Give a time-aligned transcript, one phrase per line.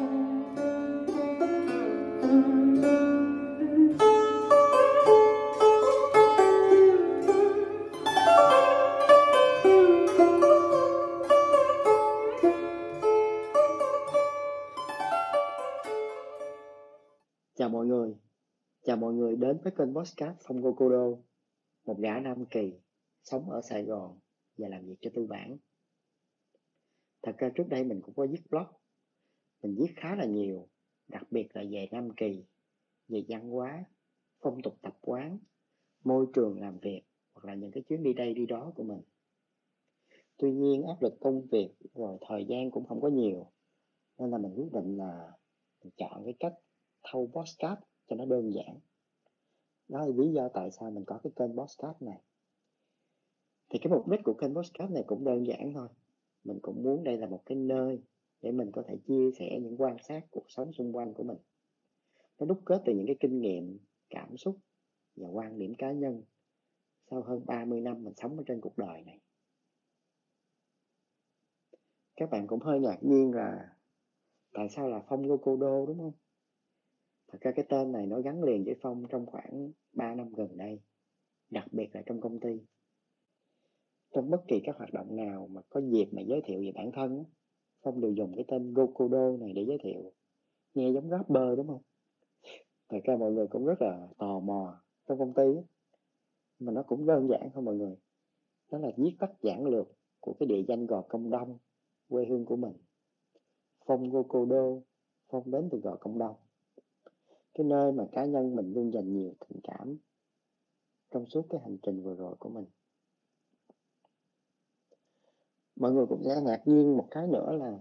[0.00, 0.08] Chào
[17.68, 18.14] mọi người,
[18.82, 21.22] chào mọi người đến với kênh Podcast Phong Cô Cô Đô,
[21.86, 22.72] một gã Nam Kỳ,
[23.22, 24.18] sống ở Sài Gòn
[24.58, 25.56] và làm việc cho tư bản.
[27.22, 28.66] Thật ra trước đây mình cũng có viết blog,
[29.62, 30.68] mình viết khá là nhiều,
[31.08, 32.44] đặc biệt là về Nam Kỳ,
[33.08, 33.84] về văn hóa,
[34.40, 35.38] phong tục tập quán,
[36.04, 37.02] môi trường làm việc
[37.34, 39.00] hoặc là những cái chuyến đi đây đi đó của mình.
[40.36, 43.46] Tuy nhiên áp lực công việc rồi thời gian cũng không có nhiều,
[44.18, 45.32] nên là mình quyết định là
[45.84, 46.54] mình chọn cái cách
[47.02, 48.78] thâu podcast cho nó đơn giản.
[49.88, 52.20] Đó là lý do tại sao mình có cái kênh podcast này.
[53.70, 55.88] Thì cái mục đích của kênh podcast này cũng đơn giản thôi.
[56.44, 58.02] Mình cũng muốn đây là một cái nơi
[58.42, 61.38] để mình có thể chia sẻ những quan sát cuộc sống xung quanh của mình.
[62.38, 63.78] Nó đúc kết từ những cái kinh nghiệm
[64.10, 64.58] cảm xúc
[65.16, 66.22] và quan điểm cá nhân
[67.10, 69.20] sau hơn 30 năm mình sống ở trên cuộc đời này.
[72.16, 73.76] Các bạn cũng hơi ngạc nhiên là
[74.52, 76.12] tại sao là phong cô cô đô đúng không?
[77.32, 80.56] Thật ra cái tên này nó gắn liền với Phong trong khoảng 3 năm gần
[80.56, 80.80] đây,
[81.50, 82.60] đặc biệt là trong công ty.
[84.14, 86.90] Trong bất kỳ các hoạt động nào mà có dịp mà giới thiệu về bản
[86.92, 87.24] thân,
[87.82, 90.12] Phong đều dùng cái tên Gokudo này để giới thiệu.
[90.74, 91.82] Nghe giống rapper đúng không?
[92.88, 95.62] Thật ra mọi người cũng rất là tò mò trong công ty,
[96.58, 97.96] mà nó cũng đơn giản thôi mọi người.
[98.70, 101.58] Đó là viết tắt giản lược của cái địa danh Gò Công Đông,
[102.08, 102.72] quê hương của mình.
[103.86, 104.80] Phong Gokudo
[105.28, 106.34] Phong đến từ Gò Công Đông
[107.54, 109.98] cái nơi mà cá nhân mình luôn dành nhiều tình cảm
[111.10, 112.64] trong suốt cái hành trình vừa rồi của mình
[115.80, 117.78] mọi người cũng sẽ ngạc nhiên một cái nữa là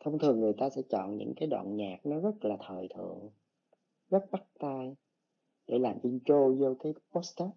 [0.00, 3.30] thông thường người ta sẽ chọn những cái đoạn nhạc nó rất là thời thượng
[4.10, 4.96] rất bắt tai
[5.66, 7.48] để làm intro vô cái poster,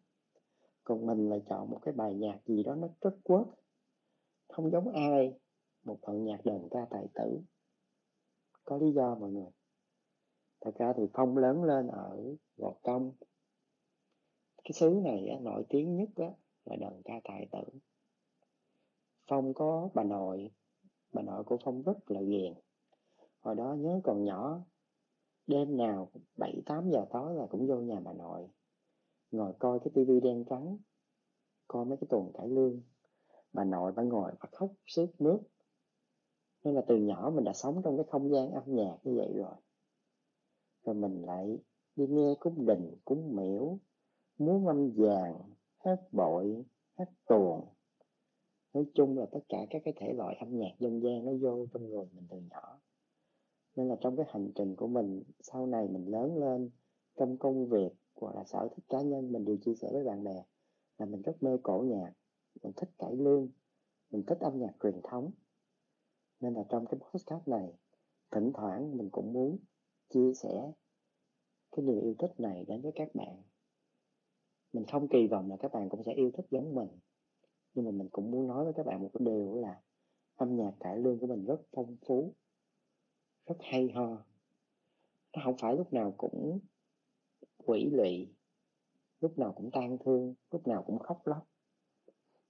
[0.84, 3.46] còn mình lại chọn một cái bài nhạc gì đó nó rất quất
[4.48, 5.34] không giống ai
[5.84, 7.40] một đoạn nhạc đờn ca tài tử.
[8.66, 9.50] Có lý do mọi người.
[10.62, 13.12] Thật ra thì phong lớn lên ở gò công
[14.64, 16.32] cái xứ này á, nổi tiếng nhất á,
[16.66, 17.80] là đờn ca tài tử
[19.28, 20.52] phong có bà nội.
[21.14, 22.54] Bà nội của phong rất là ghiền.
[23.40, 24.60] Hồi đó nhớ còn nhỏ,
[25.48, 28.48] đêm nào bảy, tám giờ tối là cũng vô nhà bà nội,
[29.32, 30.78] ngồi coi cái tivi đen trắng,
[31.68, 32.82] coi mấy cái tuần cải lương.
[33.54, 35.40] Bà nội bà ngồi bà khóc sướt nước
[36.64, 39.34] nên là từ nhỏ mình đã sống trong cái không gian âm nhạc như vậy
[39.36, 39.56] rồi.
[40.84, 41.60] Rồi mình lại
[41.96, 43.78] đi nghe cúng đình, cúng miễu
[44.38, 45.40] múa âm vàng,
[45.80, 46.66] hát bội,
[46.98, 47.68] hát tuồng
[48.78, 51.66] nói chung là tất cả các cái thể loại âm nhạc dân gian nó vô
[51.74, 52.80] trong người mình từ nhỏ.
[53.76, 56.70] Nên là trong cái hành trình của mình, sau này mình lớn lên,
[57.16, 60.24] trong công việc hoặc là sở thích cá nhân mình đều chia sẻ với bạn
[60.24, 60.44] bè
[60.98, 62.14] là mình rất mê cổ nhạc,
[62.64, 63.50] mình thích cải lương,
[64.12, 65.32] mình thích âm nhạc truyền thống.
[66.40, 67.74] Nên là trong cái podcast này,
[68.32, 69.58] thỉnh thoảng mình cũng muốn
[70.10, 70.72] chia sẻ
[71.72, 73.44] cái niềm yêu thích này đến với các bạn.
[74.74, 76.90] Mình không kỳ vọng là các bạn cũng sẽ yêu thích giống mình
[77.78, 79.82] nhưng mà mình cũng muốn nói với các bạn một cái điều là
[80.36, 82.34] âm nhạc cải lương của mình rất phong phú,
[83.46, 84.26] rất hay ho.
[85.34, 86.60] Nó không phải lúc nào cũng
[87.66, 88.34] quỷ lụy
[89.20, 91.48] lúc nào cũng tan thương, lúc nào cũng khóc lóc,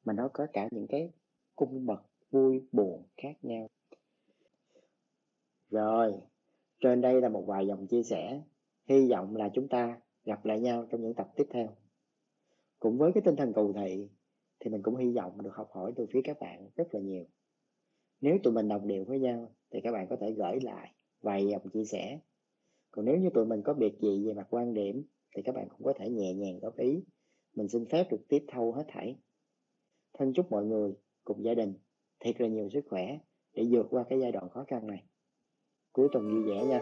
[0.05, 1.11] mà nó có cả những cái
[1.55, 3.69] cung bậc vui buồn khác nhau.
[5.69, 6.13] Rồi,
[6.79, 8.41] trên đây là một vài dòng chia sẻ.
[8.89, 11.67] Hy vọng là chúng ta gặp lại nhau trong những tập tiếp theo.
[12.79, 14.09] Cũng với cái tinh thần cầu thị
[14.59, 17.25] thì mình cũng hy vọng được học hỏi từ phía các bạn rất là nhiều.
[18.21, 21.47] Nếu tụi mình đồng điệu với nhau thì các bạn có thể gửi lại vài
[21.47, 22.19] dòng chia sẻ.
[22.91, 25.03] Còn nếu như tụi mình có biệt gì về mặt quan điểm
[25.35, 27.03] thì các bạn cũng có thể nhẹ nhàng góp ý.
[27.55, 29.15] Mình xin phép được tiếp thâu hết thảy.
[30.13, 30.93] Thân chúc mọi người
[31.23, 31.73] cùng gia đình
[32.19, 33.19] thiệt là nhiều sức khỏe
[33.53, 35.03] để vượt qua cái giai đoạn khó khăn này.
[35.91, 36.79] Cuối tuần vui vẻ nha.